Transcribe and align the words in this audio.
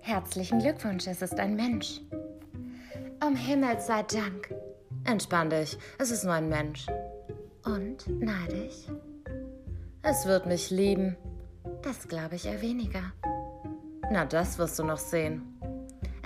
Herzlichen 0.00 0.58
Glückwunsch, 0.58 1.06
es 1.06 1.22
ist 1.22 1.38
ein 1.38 1.54
Mensch. 1.54 2.00
Um 3.24 3.36
Himmels 3.36 3.86
sei 3.86 4.02
Dank. 4.02 4.52
Entspann 5.04 5.50
dich, 5.50 5.78
es 5.98 6.10
ist 6.10 6.24
nur 6.24 6.34
ein 6.34 6.48
Mensch. 6.48 6.86
Und 7.64 8.08
neidisch? 8.20 8.86
Es 10.02 10.26
wird 10.26 10.46
mich 10.46 10.70
lieben. 10.70 11.16
Das 11.82 12.08
glaube 12.08 12.34
ich 12.34 12.46
eher 12.46 12.60
weniger. 12.60 13.12
Na, 14.10 14.24
das 14.24 14.58
wirst 14.58 14.78
du 14.78 14.84
noch 14.84 14.98
sehen. 14.98 15.42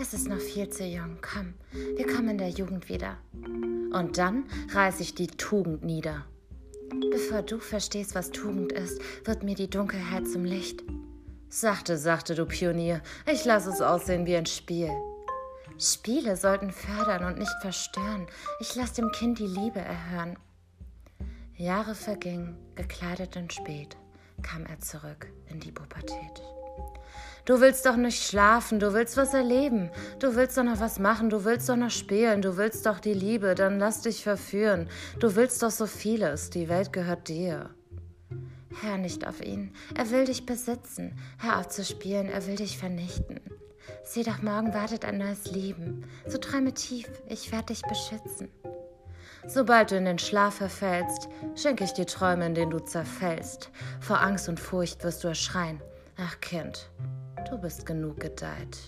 Es 0.00 0.14
ist 0.14 0.28
noch 0.28 0.40
viel 0.40 0.68
zu 0.70 0.84
jung. 0.84 1.18
Komm, 1.20 1.54
wir 1.70 2.06
kommen 2.06 2.30
in 2.30 2.38
der 2.38 2.48
Jugend 2.48 2.88
wieder. 2.88 3.18
Und 3.92 4.16
dann 4.16 4.44
reiß 4.72 5.00
ich 5.00 5.14
die 5.14 5.26
Tugend 5.26 5.84
nieder. 5.84 6.24
Bevor 7.10 7.42
du 7.42 7.58
verstehst, 7.58 8.14
was 8.14 8.30
Tugend 8.30 8.72
ist, 8.72 9.00
wird 9.24 9.42
mir 9.42 9.54
die 9.54 9.68
Dunkelheit 9.68 10.26
zum 10.26 10.44
Licht. 10.44 10.82
Sachte, 11.54 11.98
sachte, 11.98 12.34
du 12.34 12.46
Pionier. 12.46 13.00
Ich 13.30 13.44
lasse 13.44 13.70
es 13.70 13.80
aussehen 13.80 14.26
wie 14.26 14.34
ein 14.34 14.44
Spiel. 14.44 14.90
Spiele 15.78 16.36
sollten 16.36 16.72
fördern 16.72 17.24
und 17.24 17.38
nicht 17.38 17.54
verstören. 17.60 18.26
Ich 18.58 18.74
lasse 18.74 18.96
dem 18.96 19.12
Kind 19.12 19.38
die 19.38 19.46
Liebe 19.46 19.78
erhören. 19.78 20.36
Jahre 21.56 21.94
vergingen, 21.94 22.58
gekleidet 22.74 23.36
und 23.36 23.52
spät, 23.52 23.96
kam 24.42 24.66
er 24.66 24.80
zurück 24.80 25.28
in 25.48 25.60
die 25.60 25.70
Pubertät. 25.70 26.42
Du 27.44 27.60
willst 27.60 27.86
doch 27.86 27.96
nicht 27.96 28.20
schlafen, 28.20 28.80
du 28.80 28.92
willst 28.92 29.16
was 29.16 29.32
erleben, 29.32 29.92
du 30.18 30.34
willst 30.34 30.58
doch 30.58 30.64
noch 30.64 30.80
was 30.80 30.98
machen, 30.98 31.30
du 31.30 31.44
willst 31.44 31.68
doch 31.68 31.76
noch 31.76 31.92
spielen, 31.92 32.42
du 32.42 32.56
willst 32.56 32.84
doch 32.84 32.98
die 32.98 33.14
Liebe, 33.14 33.54
dann 33.54 33.78
lass 33.78 34.00
dich 34.00 34.24
verführen. 34.24 34.88
Du 35.20 35.36
willst 35.36 35.62
doch 35.62 35.70
so 35.70 35.86
vieles, 35.86 36.50
die 36.50 36.68
Welt 36.68 36.92
gehört 36.92 37.28
dir. 37.28 37.70
Hör 38.82 38.98
nicht 38.98 39.26
auf 39.26 39.40
ihn, 39.40 39.72
er 39.96 40.10
will 40.10 40.24
dich 40.24 40.46
besitzen. 40.46 41.16
Hör 41.38 41.60
auf 41.60 41.68
zu 41.68 41.84
spielen, 41.84 42.28
er 42.28 42.46
will 42.46 42.56
dich 42.56 42.78
vernichten. 42.78 43.40
Sieh 44.04 44.22
doch, 44.22 44.42
morgen 44.42 44.74
wartet 44.74 45.04
ein 45.04 45.18
neues 45.18 45.50
Leben. 45.50 46.04
So 46.26 46.38
träume 46.38 46.72
tief, 46.74 47.08
ich 47.28 47.52
werde 47.52 47.66
dich 47.66 47.82
beschützen. 47.82 48.48
Sobald 49.46 49.90
du 49.90 49.96
in 49.96 50.06
den 50.06 50.18
Schlaf 50.18 50.54
verfällst, 50.54 51.28
schenke 51.54 51.84
ich 51.84 51.92
dir 51.92 52.06
Träume, 52.06 52.46
in 52.46 52.54
denen 52.54 52.70
du 52.70 52.78
zerfällst. 52.78 53.70
Vor 54.00 54.20
Angst 54.20 54.48
und 54.48 54.58
Furcht 54.58 55.04
wirst 55.04 55.22
du 55.22 55.28
erschreien. 55.28 55.80
Ach 56.16 56.40
Kind, 56.40 56.90
du 57.50 57.58
bist 57.58 57.84
genug 57.84 58.20
gedeiht. 58.20 58.78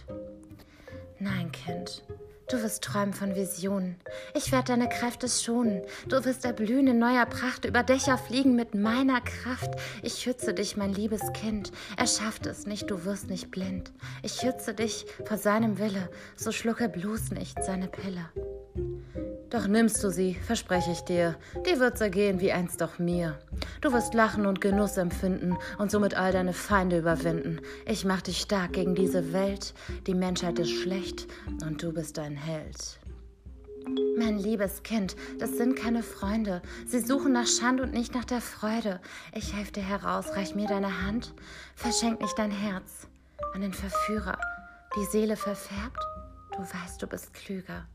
Nein, 1.18 1.52
Kind, 1.52 2.04
du 2.50 2.62
wirst 2.62 2.82
träumen 2.84 3.12
von 3.12 3.34
Visionen. 3.34 3.96
Ich 4.34 4.52
werde 4.52 4.72
deine 4.72 4.88
Kräfte 4.88 5.28
schonen. 5.28 5.82
Du 6.08 6.24
wirst 6.24 6.44
erblühen 6.44 6.86
in 6.86 6.98
neuer 6.98 7.26
Pracht, 7.26 7.64
über 7.64 7.82
Dächer 7.82 8.18
fliegen 8.18 8.54
mit 8.56 8.74
meiner 8.74 9.20
Kraft. 9.20 9.70
Ich 10.02 10.14
schütze 10.14 10.54
dich, 10.54 10.76
mein 10.76 10.92
liebes 10.92 11.32
Kind. 11.32 11.72
Er 11.96 12.06
schafft 12.06 12.46
es 12.46 12.66
nicht, 12.66 12.90
du 12.90 13.04
wirst 13.04 13.28
nicht 13.28 13.50
blind. 13.50 13.92
Ich 14.22 14.34
schütze 14.34 14.74
dich 14.74 15.06
vor 15.24 15.38
seinem 15.38 15.78
Wille, 15.78 16.08
so 16.36 16.52
schlucke 16.52 16.88
bloß 16.88 17.30
nicht 17.30 17.62
seine 17.62 17.88
Pille. 17.88 18.26
Doch 19.50 19.68
nimmst 19.68 20.02
du 20.02 20.10
sie, 20.10 20.34
verspreche 20.34 20.90
ich 20.90 21.00
dir, 21.02 21.36
die 21.64 21.78
wird 21.78 21.98
zergehen 21.98 22.40
wie 22.40 22.52
einst 22.52 22.82
auch 22.82 22.98
mir. 22.98 23.38
Du 23.86 23.92
wirst 23.92 24.14
lachen 24.14 24.46
und 24.46 24.60
Genuss 24.60 24.96
empfinden 24.96 25.56
und 25.78 25.92
somit 25.92 26.16
all 26.16 26.32
deine 26.32 26.52
Feinde 26.52 26.98
überwinden. 26.98 27.60
Ich 27.86 28.04
mach 28.04 28.20
dich 28.20 28.40
stark 28.40 28.72
gegen 28.72 28.96
diese 28.96 29.32
Welt, 29.32 29.74
die 30.08 30.14
Menschheit 30.14 30.58
ist 30.58 30.72
schlecht 30.72 31.28
und 31.64 31.84
du 31.84 31.92
bist 31.92 32.18
ein 32.18 32.34
Held. 32.34 32.98
Mein 34.18 34.38
liebes 34.38 34.82
Kind, 34.82 35.14
das 35.38 35.56
sind 35.56 35.76
keine 35.76 36.02
Freunde. 36.02 36.62
Sie 36.84 36.98
suchen 36.98 37.32
nach 37.32 37.46
Schand 37.46 37.80
und 37.80 37.92
nicht 37.92 38.12
nach 38.12 38.24
der 38.24 38.40
Freude. 38.40 39.00
Ich 39.32 39.54
helfe 39.54 39.70
dir 39.70 39.84
heraus, 39.84 40.34
reich 40.34 40.56
mir 40.56 40.66
deine 40.66 41.02
Hand, 41.06 41.32
verschenk 41.76 42.20
nicht 42.20 42.36
dein 42.36 42.50
Herz 42.50 43.06
an 43.54 43.60
den 43.60 43.72
Verführer. 43.72 44.36
Die 44.96 45.04
Seele 45.12 45.36
verfärbt, 45.36 46.02
du 46.56 46.58
weißt, 46.58 47.00
du 47.00 47.06
bist 47.06 47.32
klüger. 47.34 47.86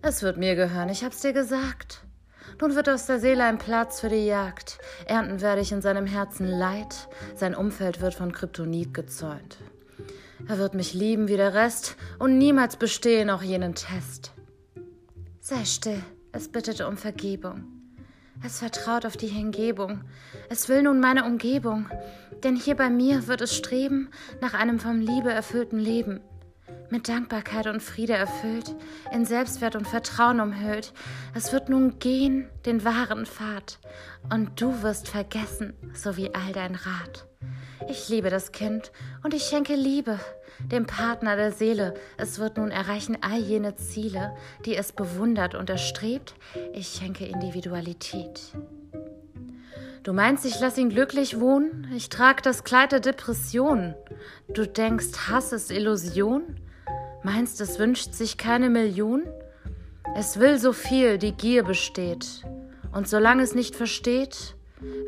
Es 0.00 0.22
wird 0.22 0.38
mir 0.38 0.56
gehören, 0.56 0.88
ich 0.88 1.04
hab's 1.04 1.20
dir 1.20 1.34
gesagt. 1.34 2.05
Nun 2.60 2.74
wird 2.74 2.88
aus 2.88 3.06
der 3.06 3.20
Seele 3.20 3.44
ein 3.44 3.58
Platz 3.58 4.00
für 4.00 4.08
die 4.08 4.26
Jagd. 4.26 4.78
Ernten 5.06 5.40
werde 5.40 5.60
ich 5.60 5.72
in 5.72 5.82
seinem 5.82 6.06
Herzen 6.06 6.46
Leid. 6.46 7.08
Sein 7.34 7.54
Umfeld 7.54 8.00
wird 8.00 8.14
von 8.14 8.32
Kryptonit 8.32 8.94
gezäunt. 8.94 9.58
Er 10.48 10.58
wird 10.58 10.74
mich 10.74 10.94
lieben 10.94 11.28
wie 11.28 11.36
der 11.36 11.54
Rest 11.54 11.96
und 12.18 12.38
niemals 12.38 12.76
bestehen 12.76 13.30
auch 13.30 13.42
jenen 13.42 13.74
Test. 13.74 14.32
Sei 15.40 15.64
still, 15.64 16.02
es 16.32 16.48
bittet 16.48 16.80
um 16.80 16.96
Vergebung. 16.96 17.64
Es 18.44 18.58
vertraut 18.58 19.06
auf 19.06 19.16
die 19.16 19.28
Hingebung. 19.28 20.02
Es 20.50 20.68
will 20.68 20.82
nun 20.82 21.00
meine 21.00 21.24
Umgebung. 21.24 21.88
Denn 22.44 22.54
hier 22.54 22.76
bei 22.76 22.90
mir 22.90 23.26
wird 23.28 23.40
es 23.40 23.56
streben 23.56 24.10
nach 24.40 24.54
einem 24.54 24.78
vom 24.78 25.00
Liebe 25.00 25.30
erfüllten 25.30 25.78
Leben 25.78 26.20
mit 26.90 27.08
Dankbarkeit 27.08 27.66
und 27.66 27.82
Friede 27.82 28.14
erfüllt, 28.14 28.74
in 29.12 29.24
Selbstwert 29.24 29.76
und 29.76 29.86
Vertrauen 29.86 30.40
umhüllt. 30.40 30.92
Es 31.34 31.52
wird 31.52 31.68
nun 31.68 31.98
gehen 31.98 32.48
den 32.64 32.84
wahren 32.84 33.26
Pfad, 33.26 33.78
und 34.32 34.60
du 34.60 34.82
wirst 34.82 35.08
vergessen, 35.08 35.74
so 35.94 36.16
wie 36.16 36.34
all 36.34 36.52
dein 36.52 36.74
Rat. 36.74 37.26
Ich 37.88 38.08
liebe 38.08 38.30
das 38.30 38.52
Kind 38.52 38.90
und 39.22 39.34
ich 39.34 39.44
schenke 39.44 39.74
Liebe, 39.74 40.18
dem 40.60 40.86
Partner 40.86 41.36
der 41.36 41.52
Seele. 41.52 41.94
Es 42.16 42.38
wird 42.38 42.56
nun 42.56 42.70
erreichen 42.70 43.18
all 43.20 43.38
jene 43.38 43.76
Ziele, 43.76 44.34
die 44.64 44.74
es 44.74 44.92
bewundert 44.92 45.54
und 45.54 45.70
erstrebt. 45.70 46.34
Ich 46.72 46.88
schenke 46.88 47.26
Individualität. 47.26 48.40
Du 50.02 50.12
meinst, 50.12 50.46
ich 50.46 50.58
lass 50.60 50.78
ihn 50.78 50.88
glücklich 50.88 51.40
wohnen? 51.40 51.88
Ich 51.94 52.08
trag 52.08 52.42
das 52.42 52.64
Kleid 52.64 52.92
der 52.92 53.00
Depression. 53.00 53.94
Du 54.48 54.66
denkst, 54.66 55.28
Hass 55.28 55.52
ist 55.52 55.70
Illusion? 55.70 56.60
Meinst, 57.26 57.60
es 57.60 57.80
wünscht 57.80 58.12
sich 58.12 58.38
keine 58.38 58.70
Million? 58.70 59.24
Es 60.14 60.38
will 60.38 60.60
so 60.60 60.72
viel, 60.72 61.18
die 61.18 61.32
Gier 61.32 61.64
besteht. 61.64 62.46
Und 62.92 63.08
solange 63.08 63.42
es 63.42 63.52
nicht 63.52 63.74
versteht, 63.74 64.54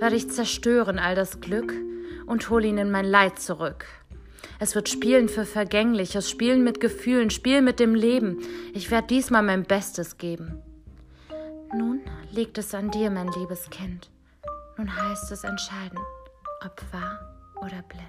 werde 0.01 0.17
ich 0.17 0.29
zerstören 0.29 0.99
all 0.99 1.15
das 1.15 1.41
Glück 1.41 1.73
und 2.27 2.51
hol 2.51 2.65
ihn 2.65 2.77
in 2.77 2.91
mein 2.91 3.05
Leid 3.05 3.39
zurück. 3.39 3.85
Es 4.59 4.75
wird 4.75 4.89
Spielen 4.89 5.29
für 5.29 5.45
Vergängliches, 5.45 6.29
Spielen 6.29 6.65
mit 6.65 6.81
Gefühlen, 6.81 7.31
Spielen 7.31 7.65
mit 7.65 7.79
dem 7.79 7.95
Leben. 7.95 8.39
Ich 8.75 8.91
werde 8.91 9.07
diesmal 9.07 9.45
mein 9.45 9.63
Bestes 9.63 10.19
geben. 10.19 10.61
Nun 11.73 12.01
liegt 12.33 12.59
es 12.59 12.75
an 12.75 12.91
dir, 12.91 13.13
mein 13.13 13.29
liebes 13.29 13.71
Kind. 13.71 14.11
Nun 14.77 14.93
heißt 14.93 15.31
es 15.31 15.45
entscheiden, 15.45 16.01
ob 16.67 16.83
wahr 16.93 17.55
oder 17.61 17.85
blind. 17.89 18.09